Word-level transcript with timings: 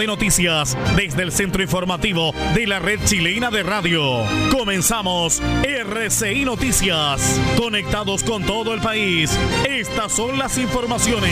De 0.00 0.06
noticias 0.06 0.78
desde 0.96 1.22
el 1.22 1.30
centro 1.30 1.62
informativo 1.62 2.32
de 2.54 2.66
la 2.66 2.78
red 2.78 2.98
chilena 3.04 3.50
de 3.50 3.62
radio. 3.62 4.24
Comenzamos 4.50 5.42
RCI 5.62 6.46
Noticias. 6.46 7.38
Conectados 7.58 8.24
con 8.24 8.42
todo 8.44 8.72
el 8.72 8.80
país. 8.80 9.30
Estas 9.68 10.12
son 10.12 10.38
las 10.38 10.56
informaciones. 10.56 11.30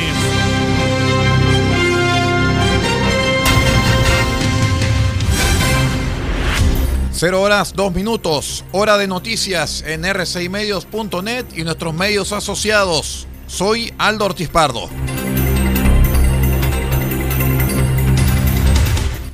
Cero 7.12 7.40
horas, 7.40 7.72
dos 7.74 7.94
minutos. 7.94 8.66
Hora 8.72 8.98
de 8.98 9.06
noticias 9.06 9.82
en 9.86 10.04
rcimedios.net 10.04 11.46
y 11.56 11.64
nuestros 11.64 11.94
medios 11.94 12.32
asociados. 12.32 13.26
Soy 13.46 13.94
Aldo 13.96 14.26
Ortiz 14.26 14.50
Pardo. 14.50 14.90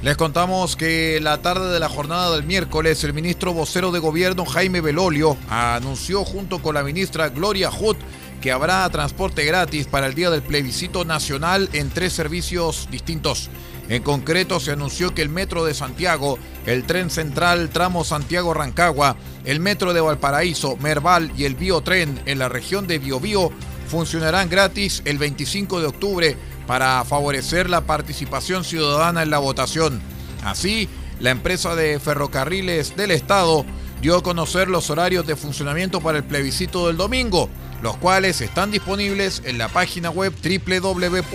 Les 0.05 0.19
contamos 0.19 0.77
que 0.77 1.19
la 1.23 1.41
tarde 1.41 1.73
de 1.73 1.81
la 1.81 1.89
jornada 1.89 2.31
del 2.33 2.45
miércoles, 2.45 3.03
el 3.05 3.15
ministro 3.15 3.55
vocero 3.55 3.91
de 3.91 4.01
gobierno 4.01 4.45
Jaime 4.45 4.83
Belolio 4.83 5.39
anunció 5.49 6.27
junto 6.27 6.61
con 6.61 6.75
la 6.75 6.83
ministra 6.83 7.31
Gloria 7.31 7.71
Hood 7.71 7.97
que 8.43 8.53
habrá 8.53 8.87
transporte 8.91 9.47
gratis 9.47 9.87
para 9.87 10.07
el 10.07 10.15
día 10.15 10.29
del 10.29 10.43
plebiscito 10.43 11.07
nacional 11.07 11.71
en 11.73 11.89
tres 11.89 12.13
servicios 12.13 12.87
distintos. 12.91 13.49
En 13.89 14.03
concreto, 14.03 14.61
se 14.61 14.73
anunció 14.73 15.15
que 15.15 15.23
el 15.23 15.31
Metro 15.31 15.65
de 15.65 15.73
Santiago, 15.73 16.39
el 16.67 16.85
Tren 16.85 17.09
Central 17.09 17.71
Tramo 17.71 18.05
Santiago-Rancagua, 18.05 19.17
el 19.47 19.61
Metro 19.61 19.95
de 19.95 20.03
Valparaíso, 20.03 20.77
Merval 20.77 21.33
y 21.35 21.47
el 21.47 21.55
Biotren 21.55 22.21
en 22.27 22.39
la 22.39 22.51
región 22.51 22.87
de 22.87 22.99
Biobío 22.99 23.53
funcionarán 23.87 24.51
gratis 24.51 25.03
el 25.07 25.17
25 25.17 25.81
de 25.81 25.87
octubre 25.87 26.37
para 26.67 27.05
favorecer 27.05 27.69
la 27.71 27.83
participación 27.83 28.65
ciudadana 28.65 29.23
en 29.23 29.31
la 29.31 29.39
votación. 29.39 30.01
Así, 30.45 30.89
la 31.21 31.31
empresa 31.31 31.75
de 31.75 31.99
ferrocarriles 32.01 32.97
del 32.97 33.11
Estado 33.11 33.65
dio 34.01 34.17
a 34.17 34.23
conocer 34.23 34.69
los 34.69 34.91
horarios 34.91 35.27
de 35.27 35.37
funcionamiento 35.37 36.01
para 36.01 36.19
el 36.19 36.25
plebiscito 36.25 36.87
del 36.87 36.97
domingo, 36.97 37.49
los 37.83 37.97
cuales 37.97 38.41
están 38.41 38.71
disponibles 38.71 39.43
en 39.45 39.59
la 39.59 39.69
página 39.69 40.11
web 40.11 40.33
www.f.cl. 40.43 41.35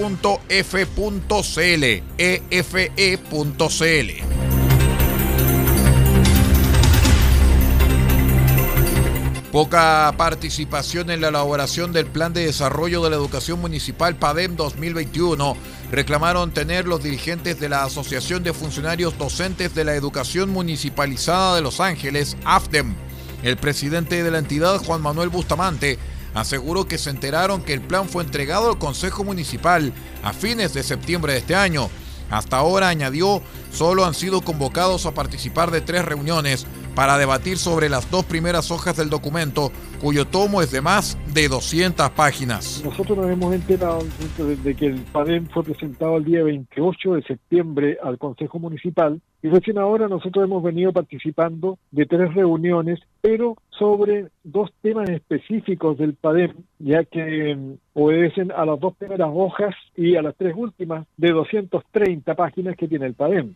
Poca 9.51 10.13
participación 10.15 11.09
en 11.09 11.21
la 11.21 11.29
elaboración 11.29 11.91
del 11.91 12.05
Plan 12.05 12.33
de 12.33 12.45
Desarrollo 12.45 13.01
de 13.01 13.09
la 13.09 13.15
Educación 13.15 13.59
Municipal 13.59 14.15
PADEM 14.15 14.55
2021 14.55 15.57
reclamaron 15.91 16.51
tener 16.51 16.87
los 16.87 17.01
dirigentes 17.01 17.59
de 17.59 17.67
la 17.67 17.83
Asociación 17.83 18.43
de 18.43 18.53
Funcionarios 18.53 19.17
Docentes 19.17 19.73
de 19.73 19.85
la 19.85 19.95
Educación 19.95 20.51
Municipalizada 20.51 21.55
de 21.55 21.63
Los 21.63 21.79
Ángeles, 21.79 22.37
AFDEM. 22.45 22.93
El 23.41 23.57
presidente 23.57 24.21
de 24.21 24.29
la 24.29 24.37
entidad, 24.37 24.77
Juan 24.85 25.01
Manuel 25.01 25.29
Bustamante, 25.29 25.97
aseguró 26.35 26.87
que 26.87 26.99
se 26.99 27.09
enteraron 27.09 27.63
que 27.63 27.73
el 27.73 27.81
plan 27.81 28.07
fue 28.07 28.23
entregado 28.23 28.69
al 28.69 28.77
Consejo 28.77 29.23
Municipal 29.23 29.93
a 30.21 30.31
fines 30.31 30.75
de 30.75 30.83
septiembre 30.83 31.33
de 31.33 31.39
este 31.39 31.55
año. 31.55 31.89
Hasta 32.29 32.57
ahora, 32.57 32.89
añadió, 32.89 33.41
solo 33.73 34.05
han 34.05 34.13
sido 34.13 34.41
convocados 34.41 35.07
a 35.07 35.15
participar 35.15 35.71
de 35.71 35.81
tres 35.81 36.05
reuniones 36.05 36.67
para 36.95 37.17
debatir 37.17 37.57
sobre 37.57 37.89
las 37.89 38.09
dos 38.11 38.25
primeras 38.25 38.71
hojas 38.71 38.97
del 38.97 39.09
documento, 39.09 39.71
cuyo 40.01 40.25
tomo 40.25 40.61
es 40.61 40.71
de 40.71 40.81
más 40.81 41.17
de 41.33 41.47
200 41.47 42.09
páginas. 42.11 42.81
Nosotros 42.83 43.17
nos 43.17 43.29
hemos 43.29 43.53
enterado 43.53 44.03
de 44.37 44.75
que 44.75 44.85
el 44.87 45.01
PADEM 45.11 45.47
fue 45.47 45.63
presentado 45.63 46.17
el 46.17 46.25
día 46.25 46.43
28 46.43 47.15
de 47.15 47.23
septiembre 47.23 47.97
al 48.03 48.17
Consejo 48.17 48.59
Municipal 48.59 49.21
y 49.41 49.47
recién 49.47 49.77
ahora 49.77 50.07
nosotros 50.07 50.43
hemos 50.43 50.61
venido 50.61 50.91
participando 50.91 51.77
de 51.91 52.05
tres 52.05 52.33
reuniones, 52.33 52.99
pero 53.21 53.55
sobre 53.69 54.27
dos 54.43 54.69
temas 54.81 55.09
específicos 55.09 55.97
del 55.97 56.13
PADEM, 56.13 56.53
ya 56.79 57.05
que 57.05 57.55
mm, 57.55 57.73
obedecen 57.93 58.51
a 58.51 58.65
las 58.65 58.79
dos 58.79 58.95
primeras 58.97 59.29
hojas 59.33 59.73
y 59.95 60.17
a 60.17 60.21
las 60.21 60.35
tres 60.35 60.53
últimas 60.57 61.05
de 61.15 61.31
230 61.31 62.35
páginas 62.35 62.75
que 62.75 62.87
tiene 62.87 63.05
el 63.05 63.13
PADEM. 63.13 63.53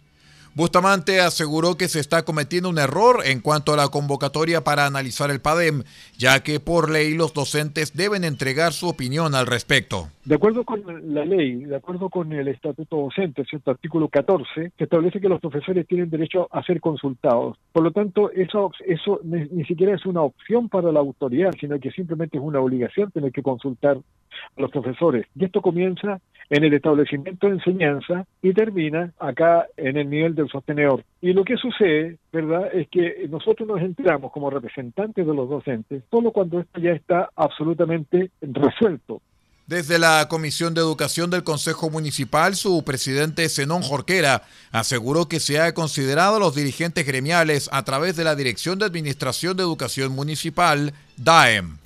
Bustamante 0.55 1.19
aseguró 1.19 1.77
que 1.77 1.87
se 1.87 1.99
está 1.99 2.25
cometiendo 2.25 2.69
un 2.69 2.77
error 2.77 3.21
en 3.25 3.41
cuanto 3.41 3.73
a 3.73 3.75
la 3.75 3.87
convocatoria 3.87 4.63
para 4.63 4.85
analizar 4.85 5.31
el 5.31 5.41
PADEM, 5.41 5.81
ya 6.15 6.43
que 6.43 6.59
por 6.59 6.91
ley 6.91 7.15
los 7.15 7.33
docentes 7.33 7.97
deben 7.97 8.23
entregar 8.23 8.71
su 8.71 8.87
opinión 8.87 9.33
al 9.33 9.47
respecto. 9.47 10.09
De 10.25 10.35
acuerdo 10.35 10.63
con 10.63 10.83
la 11.11 11.25
ley, 11.25 11.65
de 11.65 11.75
acuerdo 11.75 12.07
con 12.07 12.31
el 12.33 12.47
Estatuto 12.47 12.97
Docente, 12.97 13.43
¿cierto? 13.45 13.71
artículo 13.71 14.09
14, 14.09 14.71
se 14.77 14.83
establece 14.83 15.19
que 15.19 15.27
los 15.27 15.41
profesores 15.41 15.87
tienen 15.87 16.11
derecho 16.11 16.47
a 16.51 16.61
ser 16.61 16.79
consultados. 16.79 17.57
Por 17.71 17.83
lo 17.83 17.91
tanto, 17.91 18.29
eso, 18.31 18.71
eso 18.85 19.21
ni, 19.23 19.45
ni 19.45 19.65
siquiera 19.65 19.95
es 19.95 20.05
una 20.05 20.21
opción 20.21 20.69
para 20.69 20.91
la 20.91 20.99
autoridad, 20.99 21.51
sino 21.59 21.79
que 21.79 21.89
simplemente 21.89 22.37
es 22.37 22.43
una 22.43 22.59
obligación 22.59 23.09
tener 23.09 23.31
que 23.31 23.41
consultar 23.41 23.97
a 23.97 24.61
los 24.61 24.69
profesores. 24.69 25.25
Y 25.35 25.45
esto 25.45 25.61
comienza 25.61 26.21
en 26.53 26.63
el 26.63 26.73
establecimiento 26.75 27.47
de 27.47 27.53
enseñanza 27.53 28.25
y 28.43 28.53
termina 28.53 29.11
acá 29.19 29.65
en 29.75 29.97
el 29.97 30.07
nivel 30.07 30.35
del 30.35 30.49
sostenedor. 30.49 31.03
Y 31.19 31.33
lo 31.33 31.43
que 31.43 31.57
sucede, 31.57 32.17
¿verdad?, 32.31 32.69
es 32.71 32.87
que 32.89 33.27
nosotros 33.27 33.67
nos 33.67 33.81
enteramos 33.81 34.31
como 34.31 34.51
representantes 34.51 35.25
de 35.25 35.33
los 35.33 35.49
docentes 35.49 36.03
solo 36.11 36.31
cuando 36.31 36.59
esto 36.59 36.79
ya 36.79 36.91
está 36.91 37.29
absolutamente 37.35 38.29
resuelto. 38.41 39.19
Desde 39.65 39.97
la 39.97 40.27
Comisión 40.29 40.75
de 40.75 40.81
Educación 40.81 41.31
del 41.31 41.43
Consejo 41.43 41.89
Municipal, 41.89 42.53
su 42.55 42.83
presidente 42.83 43.49
Zenón 43.49 43.81
Jorquera 43.81 44.43
aseguró 44.71 45.27
que 45.27 45.39
se 45.39 45.59
ha 45.59 45.73
considerado 45.73 46.35
a 46.35 46.39
los 46.39 46.53
dirigentes 46.53 47.03
gremiales 47.07 47.67
a 47.71 47.83
través 47.83 48.15
de 48.15 48.25
la 48.25 48.35
Dirección 48.35 48.77
de 48.77 48.85
Administración 48.85 49.57
de 49.57 49.63
Educación 49.63 50.11
Municipal, 50.11 50.93
DAEM. 51.17 51.82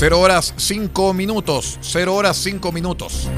Cero 0.00 0.20
horas 0.20 0.54
cinco 0.58 1.12
minutos. 1.12 1.76
Cero 1.80 2.14
horas 2.14 2.36
cinco 2.36 2.70
minutos. 2.70 3.28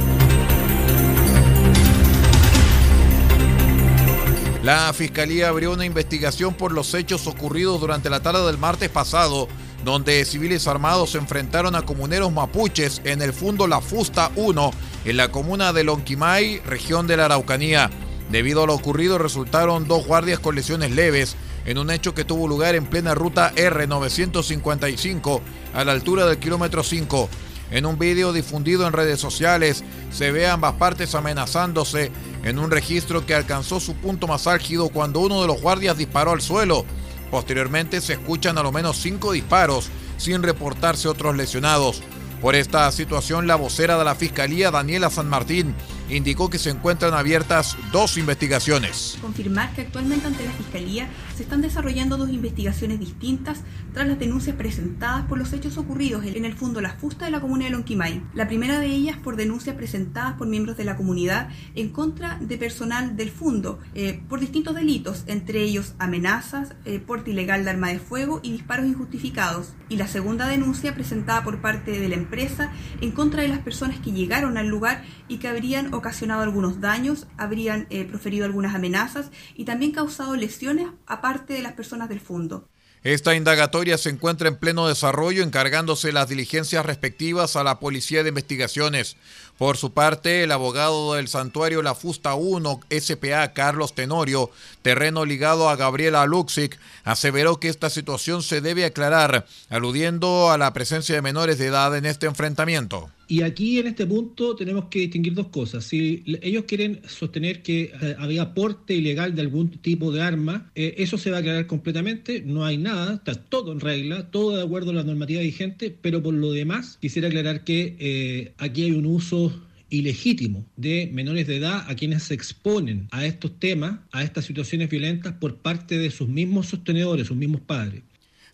La 4.63 4.93
Fiscalía 4.93 5.49
abrió 5.49 5.73
una 5.73 5.87
investigación 5.87 6.53
por 6.53 6.73
los 6.73 6.93
hechos 6.93 7.27
ocurridos 7.27 7.81
durante 7.81 8.11
la 8.11 8.21
tarde 8.21 8.45
del 8.45 8.59
martes 8.59 8.91
pasado, 8.91 9.49
donde 9.87 10.23
civiles 10.27 10.67
armados 10.67 11.13
se 11.13 11.19
enfrentaron 11.19 11.75
a 11.75 11.81
comuneros 11.81 12.31
mapuches 12.31 13.01
en 13.05 13.23
el 13.23 13.33
fondo 13.33 13.67
La 13.67 13.81
Fusta 13.81 14.31
1, 14.37 14.71
en 15.07 15.17
la 15.17 15.33
comuna 15.33 15.73
de 15.73 15.85
Lonquimay, 15.85 16.59
región 16.67 17.07
de 17.07 17.17
la 17.17 17.25
Araucanía. 17.25 17.91
Debido 18.31 18.65
a 18.65 18.67
lo 18.67 18.75
ocurrido 18.75 19.17
resultaron 19.17 19.89
dos 19.89 20.07
guardias 20.07 20.41
con 20.41 20.57
lesiones 20.57 20.91
leves 20.91 21.37
en 21.65 21.79
un 21.79 21.91
hecho 21.91 22.15
que 22.15 22.25
tuvo 22.25 22.49
lugar 22.49 22.75
en 22.75 22.87
plena 22.87 23.15
ruta 23.15 23.53
R955 23.55 25.41
a 25.75 25.85
la 25.85 25.93
altura 25.93 26.27
del 26.27 26.39
kilómetro 26.39 26.83
5. 26.83 27.29
En 27.71 27.87
un 27.87 27.99
vídeo 27.99 28.33
difundido 28.33 28.87
en 28.87 28.93
redes 28.93 29.21
sociales 29.21 29.85
se 30.11 30.33
ve 30.33 30.47
a 30.47 30.55
ambas 30.55 30.75
partes 30.75 31.15
amenazándose 31.15 32.11
en 32.43 32.59
un 32.59 32.71
registro 32.71 33.25
que 33.25 33.35
alcanzó 33.35 33.79
su 33.79 33.95
punto 33.95 34.27
más 34.27 34.47
álgido 34.47 34.89
cuando 34.89 35.21
uno 35.21 35.41
de 35.41 35.47
los 35.47 35.61
guardias 35.61 35.97
disparó 35.97 36.33
al 36.33 36.41
suelo. 36.41 36.85
Posteriormente 37.31 38.01
se 38.01 38.15
escuchan 38.15 38.59
a 38.59 38.63
lo 38.63 38.73
menos 38.73 38.97
cinco 38.97 39.33
disparos 39.33 39.89
sin 40.17 40.43
reportarse 40.43 41.09
otros 41.09 41.37
lesionados. 41.37 42.03
Por 42.41 42.55
esta 42.55 42.91
situación, 42.91 43.47
la 43.47 43.55
vocera 43.55 43.99
de 43.99 44.05
la 44.05 44.15
Fiscalía, 44.15 44.71
Daniela 44.71 45.11
San 45.11 45.29
Martín, 45.29 45.75
indicó 46.11 46.51
que 46.51 46.59
se 46.59 46.71
encuentran 46.71 47.15
abiertas 47.15 47.77
dos 47.93 48.17
investigaciones. 48.19 49.19
Confirmar 49.21 49.73
que 49.75 49.83
actualmente 49.83 50.27
ante 50.27 50.45
la 50.45 50.53
Fiscalía 50.53 51.09
se 51.37 51.43
están 51.43 51.61
desarrollando 51.61 52.17
dos 52.17 52.31
investigaciones 52.31 53.01
distintas 53.01 53.61
tras 53.93 54.07
las 54.07 54.19
denuncias 54.19 54.57
presentadas 54.57 55.27
por 55.27 55.39
los 55.39 55.53
hechos 55.53 55.79
ocurridos 55.79 56.25
en 56.25 56.45
el 56.45 56.55
fondo 56.55 56.81
La 56.81 56.91
Fusta 56.91 57.25
de 57.25 57.31
la 57.31 57.41
comuna 57.41 57.65
de 57.65 57.71
Lonquimay. 57.71 58.23
La 58.35 58.47
primera 58.47 58.79
de 58.79 58.87
ellas 58.87 59.17
por 59.17 59.37
denuncias 59.37 59.77
presentadas 59.77 60.35
por 60.35 60.47
miembros 60.47 60.77
de 60.77 60.85
la 60.85 60.97
comunidad 60.97 61.49
en 61.75 61.91
contra 61.91 62.39
de 62.41 62.59
personal 62.59 63.17
del 63.17 63.31
fondo 63.31 63.79
eh, 63.95 64.23
por 64.29 64.41
distintos 64.41 64.75
delitos, 64.75 65.25
entre 65.27 65.63
ellos 65.63 65.95
amenazas, 65.99 66.75
eh, 66.85 66.99
porte 66.99 67.31
ilegal 67.31 67.65
de 67.65 67.71
arma 67.71 67.89
de 67.89 67.99
fuego 67.99 68.41
y 68.43 68.53
disparos 68.53 68.87
injustificados. 68.87 69.75
Y 69.89 69.97
la 69.97 70.07
segunda 70.07 70.47
denuncia 70.47 70.95
presentada 70.95 71.43
por 71.43 71.61
parte 71.61 71.99
de 71.99 72.09
la 72.09 72.15
empresa 72.15 72.73
en 73.01 73.11
contra 73.13 73.43
de 73.43 73.49
las 73.49 73.59
personas 73.61 73.99
que 73.99 74.13
llegaron 74.13 74.57
al 74.57 74.69
lugar 74.69 75.05
y 75.29 75.39
que 75.39 75.49
habrían 75.49 75.93
ocasionado 76.01 76.43
algunos 76.43 76.81
daños, 76.81 77.27
habrían 77.37 77.87
eh, 77.91 78.05
proferido 78.05 78.45
algunas 78.45 78.75
amenazas 78.75 79.31
y 79.55 79.65
también 79.65 79.93
causado 79.93 80.35
lesiones 80.35 80.89
aparte 81.07 81.55
de 81.55 81.63
las 81.63 81.75
personas 81.75 82.09
del 82.09 82.21
fondo. 82.21 82.69
Esta 83.03 83.35
indagatoria 83.35 83.97
se 83.97 84.11
encuentra 84.11 84.49
en 84.49 84.57
pleno 84.57 84.87
desarrollo, 84.87 85.43
encargándose 85.43 86.13
las 86.13 86.29
diligencias 86.29 86.85
respectivas 86.85 87.57
a 87.57 87.65
la 87.65 87.81
Policía 87.81 88.23
de 88.23 88.29
Investigaciones. 88.29 89.17
Por 89.57 89.79
su 89.79 89.95
parte, 89.95 90.43
el 90.43 90.53
abogado 90.53 91.15
del 91.15 91.29
santuario 91.29 91.81
La 91.81 91.95
Fusta 91.95 92.35
1 92.35 92.81
SPA, 92.91 93.55
Carlos 93.55 93.95
Tenorio, 93.95 94.51
terreno 94.83 95.25
ligado 95.25 95.71
a 95.71 95.77
Gabriela 95.77 96.27
Luxic, 96.27 96.79
aseveró 97.05 97.59
que 97.59 97.71
esta 97.71 97.89
situación 97.89 98.43
se 98.43 98.61
debe 98.61 98.85
aclarar, 98.85 99.47
aludiendo 99.71 100.51
a 100.51 100.59
la 100.59 100.75
presencia 100.75 101.15
de 101.15 101.23
menores 101.23 101.57
de 101.57 101.67
edad 101.67 101.97
en 101.97 102.05
este 102.05 102.27
enfrentamiento. 102.27 103.09
Y 103.31 103.43
aquí 103.43 103.79
en 103.79 103.87
este 103.87 104.07
punto 104.07 104.57
tenemos 104.57 104.87
que 104.87 104.99
distinguir 104.99 105.35
dos 105.35 105.47
cosas. 105.51 105.85
Si 105.85 106.25
ellos 106.43 106.65
quieren 106.65 107.01
sostener 107.07 107.63
que 107.63 107.93
eh, 108.03 108.17
había 108.19 108.55
porte 108.55 108.93
ilegal 108.93 109.37
de 109.37 109.43
algún 109.43 109.71
tipo 109.71 110.11
de 110.11 110.21
arma, 110.21 110.69
eh, 110.75 110.97
eso 110.99 111.17
se 111.17 111.31
va 111.31 111.37
a 111.37 111.39
aclarar 111.39 111.69
completamente, 111.69 112.43
no 112.45 112.65
hay 112.65 112.77
nada, 112.77 113.15
está 113.15 113.37
todo 113.37 113.71
en 113.71 113.79
regla, 113.79 114.33
todo 114.33 114.57
de 114.57 114.65
acuerdo 114.65 114.91
a 114.91 114.95
la 114.95 115.05
normativa 115.05 115.43
vigente, 115.43 115.97
pero 116.03 116.21
por 116.21 116.35
lo 116.35 116.51
demás 116.51 116.99
quisiera 117.01 117.29
aclarar 117.29 117.63
que 117.63 117.95
eh, 118.01 118.53
aquí 118.59 118.83
hay 118.83 118.91
un 118.91 119.07
uso 119.07 119.53
ilegítimo 119.91 120.67
de 120.77 121.09
menores 121.13 121.47
de 121.47 121.59
edad 121.59 121.85
a 121.89 121.95
quienes 121.95 122.25
se 122.25 122.35
exponen 122.35 123.07
a 123.13 123.27
estos 123.27 123.61
temas, 123.61 124.01
a 124.11 124.25
estas 124.25 124.45
situaciones 124.45 124.91
violentas 124.91 125.35
por 125.35 125.59
parte 125.59 125.99
de 125.99 126.11
sus 126.11 126.29
mismos 126.29 126.67
sostenedores, 126.67 127.29
sus 127.29 127.37
mismos 127.37 127.61
padres. 127.61 128.03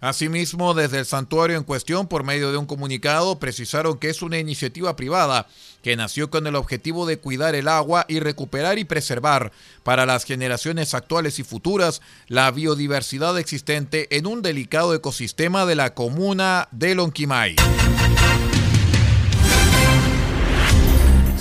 Asimismo, 0.00 0.74
desde 0.74 0.98
el 0.98 1.06
santuario 1.06 1.56
en 1.56 1.64
cuestión, 1.64 2.06
por 2.06 2.22
medio 2.22 2.52
de 2.52 2.58
un 2.58 2.66
comunicado, 2.66 3.38
precisaron 3.38 3.98
que 3.98 4.10
es 4.10 4.22
una 4.22 4.38
iniciativa 4.38 4.94
privada 4.96 5.46
que 5.82 5.96
nació 5.96 6.30
con 6.30 6.46
el 6.46 6.56
objetivo 6.56 7.06
de 7.06 7.18
cuidar 7.18 7.54
el 7.54 7.68
agua 7.68 8.04
y 8.08 8.20
recuperar 8.20 8.78
y 8.78 8.84
preservar 8.84 9.52
para 9.82 10.04
las 10.04 10.24
generaciones 10.24 10.94
actuales 10.94 11.38
y 11.38 11.44
futuras 11.44 12.02
la 12.26 12.50
biodiversidad 12.50 13.38
existente 13.38 14.16
en 14.16 14.26
un 14.26 14.42
delicado 14.42 14.94
ecosistema 14.94 15.64
de 15.64 15.76
la 15.76 15.94
comuna 15.94 16.68
de 16.72 16.94
Lonquimay. 16.94 17.56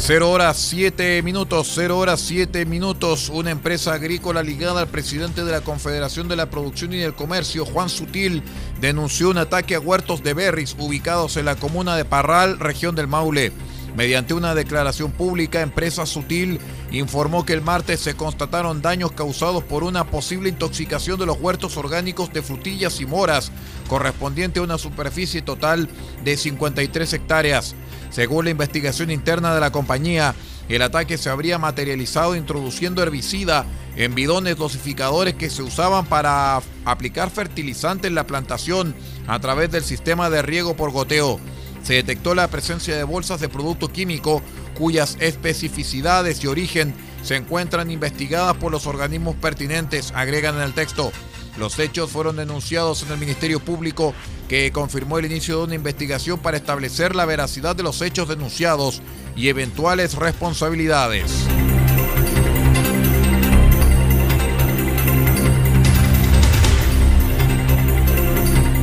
0 0.07 0.29
horas 0.29 0.57
7 0.57 1.23
minutos, 1.23 1.71
0 1.73 1.97
horas 1.97 2.21
7 2.21 2.67
minutos. 2.67 3.29
Una 3.29 3.49
empresa 3.49 3.93
agrícola 3.93 4.43
ligada 4.43 4.81
al 4.81 4.87
presidente 4.87 5.43
de 5.43 5.51
la 5.51 5.61
Confederación 5.61 6.27
de 6.27 6.35
la 6.35 6.51
Producción 6.51 6.93
y 6.93 6.97
del 6.97 7.15
Comercio, 7.15 7.65
Juan 7.65 7.89
Sutil, 7.89 8.43
denunció 8.79 9.31
un 9.31 9.39
ataque 9.39 9.73
a 9.73 9.79
huertos 9.79 10.21
de 10.21 10.35
berries 10.35 10.75
ubicados 10.77 11.37
en 11.37 11.45
la 11.45 11.55
comuna 11.55 11.95
de 11.95 12.05
Parral, 12.05 12.59
región 12.59 12.93
del 12.93 13.07
Maule. 13.07 13.51
Mediante 13.95 14.35
una 14.35 14.53
declaración 14.53 15.11
pública, 15.11 15.61
Empresa 15.61 16.05
Sutil 16.05 16.59
informó 16.91 17.43
que 17.43 17.53
el 17.53 17.61
martes 17.61 18.01
se 18.01 18.13
constataron 18.13 18.83
daños 18.83 19.13
causados 19.13 19.63
por 19.63 19.83
una 19.83 20.03
posible 20.03 20.49
intoxicación 20.49 21.17
de 21.17 21.25
los 21.25 21.39
huertos 21.39 21.77
orgánicos 21.77 22.31
de 22.31 22.43
frutillas 22.43 23.01
y 23.01 23.07
moras, 23.07 23.51
correspondiente 23.87 24.59
a 24.59 24.63
una 24.63 24.77
superficie 24.77 25.41
total 25.41 25.89
de 26.23 26.37
53 26.37 27.13
hectáreas. 27.13 27.73
Según 28.15 28.45
la 28.45 28.51
investigación 28.51 29.11
interna 29.11 29.53
de 29.53 29.59
la 29.59 29.73
compañía, 29.73 30.35
el 30.69 30.81
ataque 30.83 31.17
se 31.17 31.29
habría 31.29 31.57
materializado 31.57 32.37
introduciendo 32.37 33.03
herbicida 33.03 33.65
en 33.97 34.15
bidones 34.15 34.55
dosificadores 34.55 35.33
que 35.33 35.49
se 35.49 35.63
usaban 35.63 36.05
para 36.05 36.61
aplicar 36.85 37.29
fertilizante 37.29 38.07
en 38.07 38.15
la 38.15 38.25
plantación 38.25 38.95
a 39.27 39.37
través 39.39 39.69
del 39.69 39.83
sistema 39.83 40.29
de 40.29 40.41
riego 40.41 40.77
por 40.77 40.91
goteo. 40.91 41.41
Se 41.83 41.95
detectó 41.95 42.35
la 42.35 42.47
presencia 42.47 42.95
de 42.95 43.03
bolsas 43.03 43.41
de 43.41 43.49
producto 43.49 43.89
químico 43.89 44.41
cuyas 44.77 45.17
especificidades 45.19 46.41
y 46.41 46.47
origen 46.47 46.95
se 47.21 47.35
encuentran 47.35 47.91
investigadas 47.91 48.55
por 48.55 48.71
los 48.71 48.87
organismos 48.87 49.35
pertinentes, 49.35 50.13
agregan 50.15 50.55
en 50.55 50.61
el 50.61 50.73
texto. 50.73 51.11
Los 51.57 51.79
hechos 51.79 52.11
fueron 52.11 52.37
denunciados 52.37 53.03
en 53.03 53.11
el 53.11 53.17
Ministerio 53.17 53.59
Público, 53.59 54.13
que 54.47 54.71
confirmó 54.71 55.17
el 55.17 55.25
inicio 55.25 55.57
de 55.57 55.63
una 55.63 55.75
investigación 55.75 56.39
para 56.39 56.57
establecer 56.57 57.15
la 57.15 57.25
veracidad 57.25 57.75
de 57.75 57.83
los 57.83 58.01
hechos 58.01 58.27
denunciados 58.27 59.01
y 59.35 59.49
eventuales 59.49 60.15
responsabilidades. 60.15 61.45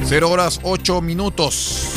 Cero 0.04 0.30
horas 0.30 0.60
ocho 0.62 1.00
minutos. 1.00 1.88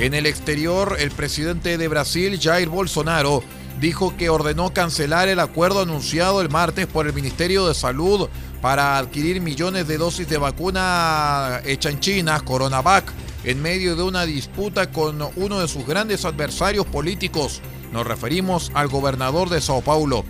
En 0.00 0.14
el 0.14 0.26
exterior, 0.26 0.96
el 0.98 1.12
presidente 1.12 1.78
de 1.78 1.86
Brasil, 1.86 2.40
Jair 2.42 2.68
Bolsonaro, 2.68 3.44
dijo 3.80 4.16
que 4.16 4.30
ordenó 4.30 4.72
cancelar 4.74 5.28
el 5.28 5.38
acuerdo 5.38 5.82
anunciado 5.82 6.40
el 6.40 6.48
martes 6.48 6.88
por 6.88 7.06
el 7.06 7.12
Ministerio 7.12 7.68
de 7.68 7.74
Salud 7.74 8.28
para 8.62 8.96
adquirir 8.96 9.40
millones 9.40 9.88
de 9.88 9.98
dosis 9.98 10.28
de 10.28 10.38
vacuna 10.38 11.60
hecha 11.64 11.90
en 11.90 11.98
China, 11.98 12.40
Coronavac, 12.40 13.04
en 13.42 13.60
medio 13.60 13.96
de 13.96 14.04
una 14.04 14.24
disputa 14.24 14.92
con 14.92 15.20
uno 15.34 15.58
de 15.58 15.66
sus 15.66 15.84
grandes 15.84 16.24
adversarios 16.24 16.86
políticos. 16.86 17.60
Nos 17.92 18.06
referimos 18.06 18.70
al 18.74 18.86
gobernador 18.86 19.50
de 19.50 19.60
Sao 19.60 19.82
Paulo. 19.82 20.24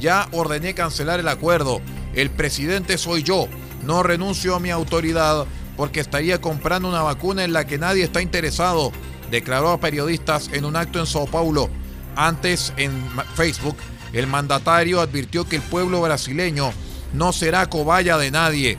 Ya 0.00 0.28
ordené 0.30 0.74
cancelar 0.74 1.18
el 1.18 1.26
acuerdo. 1.26 1.80
El 2.14 2.30
presidente 2.30 2.98
soy 2.98 3.24
yo. 3.24 3.48
No 3.84 4.04
renuncio 4.04 4.54
a 4.54 4.60
mi 4.60 4.70
autoridad 4.70 5.44
porque 5.76 5.98
estaría 5.98 6.40
comprando 6.40 6.88
una 6.88 7.02
vacuna 7.02 7.42
en 7.42 7.52
la 7.52 7.66
que 7.66 7.78
nadie 7.78 8.04
está 8.04 8.22
interesado, 8.22 8.92
declaró 9.32 9.70
a 9.70 9.80
periodistas 9.80 10.50
en 10.52 10.66
un 10.66 10.76
acto 10.76 11.00
en 11.00 11.06
Sao 11.06 11.26
Paulo. 11.26 11.68
Antes, 12.14 12.72
en 12.76 12.92
Facebook, 13.34 13.76
el 14.12 14.28
mandatario 14.28 15.00
advirtió 15.00 15.48
que 15.48 15.56
el 15.56 15.62
pueblo 15.62 16.00
brasileño 16.00 16.72
no 17.12 17.32
será 17.32 17.68
cobaya 17.68 18.18
de 18.18 18.30
nadie. 18.30 18.78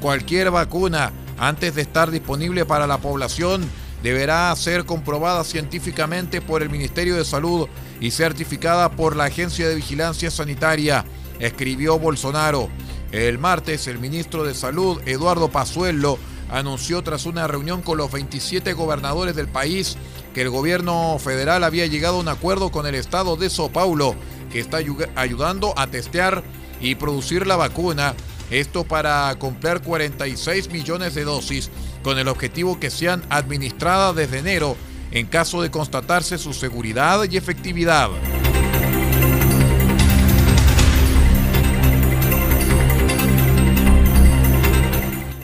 Cualquier 0.00 0.50
vacuna, 0.50 1.12
antes 1.38 1.74
de 1.74 1.82
estar 1.82 2.10
disponible 2.10 2.64
para 2.64 2.86
la 2.86 2.98
población, 2.98 3.68
deberá 4.02 4.54
ser 4.56 4.84
comprobada 4.84 5.44
científicamente 5.44 6.40
por 6.40 6.62
el 6.62 6.70
Ministerio 6.70 7.16
de 7.16 7.24
Salud 7.24 7.68
y 8.00 8.10
certificada 8.10 8.90
por 8.90 9.14
la 9.16 9.24
Agencia 9.24 9.68
de 9.68 9.76
Vigilancia 9.76 10.30
Sanitaria, 10.30 11.04
escribió 11.38 11.98
Bolsonaro. 11.98 12.68
El 13.12 13.38
martes, 13.38 13.86
el 13.86 13.98
ministro 13.98 14.44
de 14.44 14.54
Salud, 14.54 15.00
Eduardo 15.06 15.48
Pazuello, 15.48 16.18
anunció 16.50 17.02
tras 17.02 17.26
una 17.26 17.46
reunión 17.46 17.82
con 17.82 17.98
los 17.98 18.10
27 18.10 18.72
gobernadores 18.72 19.36
del 19.36 19.48
país 19.48 19.96
que 20.34 20.42
el 20.42 20.50
gobierno 20.50 21.18
federal 21.18 21.64
había 21.64 21.86
llegado 21.86 22.16
a 22.16 22.20
un 22.20 22.28
acuerdo 22.28 22.70
con 22.70 22.86
el 22.86 22.94
estado 22.94 23.36
de 23.36 23.50
Sao 23.50 23.70
Paulo, 23.70 24.14
que 24.50 24.60
está 24.60 24.78
ayudando 25.14 25.74
a 25.76 25.86
testear 25.86 26.42
y 26.82 26.96
producir 26.96 27.46
la 27.46 27.56
vacuna. 27.56 28.14
Esto 28.50 28.84
para 28.84 29.34
comprar 29.38 29.80
46 29.82 30.70
millones 30.70 31.14
de 31.14 31.24
dosis 31.24 31.70
con 32.02 32.18
el 32.18 32.28
objetivo 32.28 32.78
que 32.78 32.90
sean 32.90 33.22
administradas 33.30 34.14
desde 34.14 34.40
enero 34.40 34.76
en 35.12 35.26
caso 35.26 35.62
de 35.62 35.70
constatarse 35.70 36.36
su 36.36 36.52
seguridad 36.52 37.22
y 37.30 37.36
efectividad. 37.36 38.10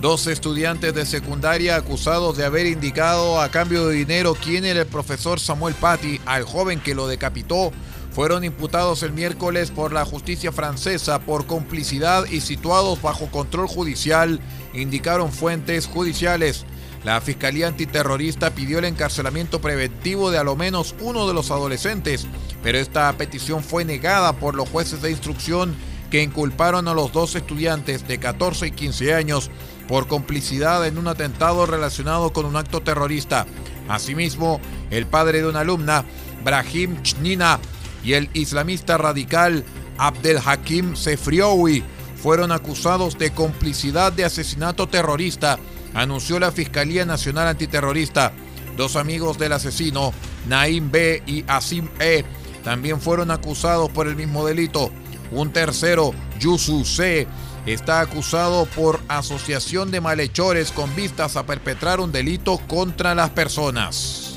Dos 0.01 0.29
estudiantes 0.29 0.95
de 0.95 1.05
secundaria 1.05 1.75
acusados 1.75 2.37
de 2.37 2.45
haber 2.45 2.67
indicado 2.67 3.41
a 3.41 3.51
cambio 3.51 3.89
de 3.89 3.97
dinero 3.97 4.37
quién 4.41 4.65
era 4.65 4.81
el 4.81 4.87
profesor 4.87 5.41
Samuel 5.41 5.75
Paty 5.75 6.21
al 6.25 6.45
joven 6.45 6.81
que 6.81 6.95
lo 6.95 7.09
decapitó 7.09 7.73
fueron 8.11 8.45
imputados 8.45 9.03
el 9.03 9.13
miércoles 9.13 9.71
por 9.71 9.93
la 9.93 10.05
justicia 10.05 10.53
francesa 10.53 11.21
por 11.21 11.47
complicidad 11.47 12.25
y 12.27 12.41
situados 12.41 13.01
bajo 13.01 13.31
control 13.31 13.69
judicial, 13.69 14.41
indicaron 14.75 15.33
fuentes 15.33 15.87
judiciales. 15.87 16.65
La 17.05 17.21
Fiscalía 17.21 17.69
Antiterrorista 17.69 18.51
pidió 18.51 18.81
el 18.81 18.85
encarcelamiento 18.85 19.61
preventivo 19.61 20.31
de 20.31 20.39
a 20.39 20.45
lo 20.45 20.57
menos 20.57 20.95
uno 21.01 21.29
de 21.29 21.35
los 21.35 21.51
adolescentes, 21.51 22.27
pero 22.63 22.79
esta 22.79 23.13
petición 23.17 23.63
fue 23.63 23.85
negada 23.85 24.33
por 24.35 24.55
los 24.55 24.69
jueces 24.69 25.01
de 25.01 25.11
instrucción 25.11 25.77
que 26.11 26.23
inculparon 26.23 26.89
a 26.89 26.95
los 26.95 27.13
dos 27.13 27.35
estudiantes 27.35 28.09
de 28.09 28.19
14 28.19 28.69
y 28.69 28.71
15 28.73 29.15
años 29.15 29.51
por 29.87 30.07
complicidad 30.07 30.87
en 30.87 30.99
un 30.99 31.09
atentado 31.09 31.67
relacionado 31.67 32.33
con 32.33 32.47
un 32.47 32.57
acto 32.57 32.81
terrorista. 32.81 33.47
Asimismo, 33.89 34.61
el 34.91 35.07
padre 35.07 35.41
de 35.41 35.49
una 35.49 35.61
alumna, 35.61 36.05
Brahim 36.45 37.03
Chnina, 37.03 37.59
y 38.03 38.15
el 38.15 38.31
islamista 38.33 38.99
radical 38.99 39.65
Abdel 39.99 40.39
Hakim 40.45 40.97
Sefrioui 40.97 41.83
fueron 42.17 42.53
acusados 42.53 43.19
de 43.19 43.31
complicidad 43.31 44.13
de 44.13 44.25
asesinato 44.25 44.89
terrorista, 44.89 45.59
anunció 45.95 46.39
la 46.39 46.53
Fiscalía 46.53 47.05
Nacional 47.05 47.49
Antiterrorista. 47.49 48.33
Dos 48.77 48.97
amigos 48.97 49.39
del 49.39 49.53
asesino, 49.53 50.13
Naim 50.47 50.91
B 50.91 51.23
y 51.27 51.45
Asim 51.49 51.89
E, 51.99 52.25
también 52.63 53.01
fueron 53.01 53.31
acusados 53.31 53.91
por 53.91 54.07
el 54.07 54.17
mismo 54.17 54.47
delito. 54.47 54.91
Un 55.31 55.53
tercero, 55.53 56.13
Yusu 56.39 56.85
C, 56.85 57.27
está 57.67 58.01
acusado 58.01 58.67
por 58.67 59.01
asociación 59.09 59.91
de 59.91 60.01
malhechores 60.01 60.73
con 60.73 60.95
vistas 60.95 61.37
a 61.37 61.45
perpetrar 61.45 62.01
un 62.01 62.13
delito 62.13 62.59
contra 62.69 63.15
las 63.15 63.31
personas. 63.31 64.28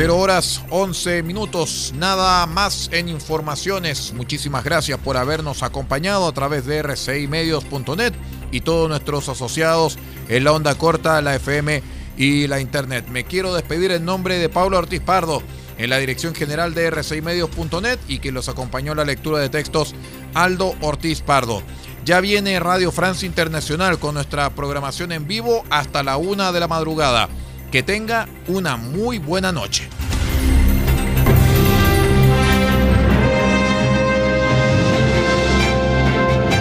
0 0.00 0.16
horas 0.16 0.62
11 0.70 1.22
minutos, 1.24 1.92
nada 1.94 2.46
más 2.46 2.88
en 2.90 3.10
informaciones. 3.10 4.14
Muchísimas 4.14 4.64
gracias 4.64 4.98
por 4.98 5.18
habernos 5.18 5.62
acompañado 5.62 6.26
a 6.26 6.32
través 6.32 6.64
de 6.64 6.82
rcimedios.net 6.82 8.14
y 8.50 8.62
todos 8.62 8.88
nuestros 8.88 9.28
asociados 9.28 9.98
en 10.30 10.44
la 10.44 10.52
onda 10.52 10.74
corta, 10.74 11.20
la 11.20 11.34
FM 11.34 11.82
y 12.16 12.46
la 12.46 12.60
Internet. 12.60 13.08
Me 13.10 13.24
quiero 13.24 13.52
despedir 13.52 13.90
en 13.90 14.06
nombre 14.06 14.38
de 14.38 14.48
Pablo 14.48 14.78
Ortiz 14.78 15.02
Pardo 15.02 15.42
en 15.76 15.90
la 15.90 15.98
dirección 15.98 16.34
general 16.34 16.72
de 16.72 16.90
rcimedios.net 16.90 17.98
y 18.08 18.20
que 18.20 18.32
los 18.32 18.48
acompañó 18.48 18.94
la 18.94 19.04
lectura 19.04 19.38
de 19.38 19.50
textos 19.50 19.94
Aldo 20.32 20.76
Ortiz 20.80 21.20
Pardo. 21.20 21.62
Ya 22.06 22.22
viene 22.22 22.58
Radio 22.58 22.90
France 22.90 23.26
Internacional 23.26 23.98
con 23.98 24.14
nuestra 24.14 24.48
programación 24.48 25.12
en 25.12 25.26
vivo 25.26 25.62
hasta 25.68 26.02
la 26.02 26.16
una 26.16 26.52
de 26.52 26.60
la 26.60 26.68
madrugada. 26.68 27.28
Que 27.70 27.84
tenga 27.84 28.26
una 28.48 28.76
muy 28.76 29.18
buena 29.18 29.52
noche. 29.52 29.88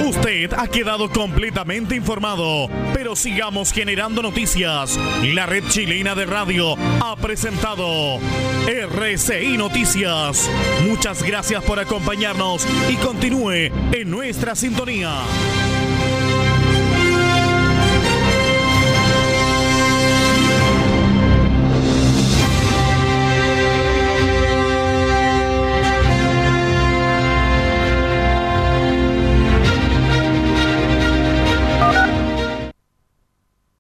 Usted 0.08 0.54
ha 0.54 0.68
quedado 0.68 1.10
completamente 1.10 1.96
informado, 1.96 2.70
pero 2.94 3.16
sigamos 3.16 3.72
generando 3.72 4.22
noticias. 4.22 5.00
La 5.24 5.48
red 5.48 5.64
chilena 5.70 6.14
de 6.14 6.28
radio 6.28 6.76
ha 7.02 7.16
presentado 7.16 8.20
RCI 8.68 9.58
Noticias. 9.58 10.48
Muchas 10.88 11.24
gracias 11.24 11.64
por 11.64 11.80
acompañarnos 11.80 12.68
y 12.88 12.96
continúe 12.98 13.72
en 13.94 14.12
nuestra 14.12 14.56
sintonía. 14.56 15.10